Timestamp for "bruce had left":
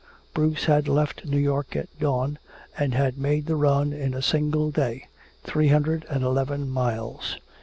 0.33-1.25